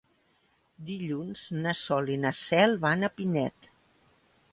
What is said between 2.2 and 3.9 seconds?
na Cel van a Pinet.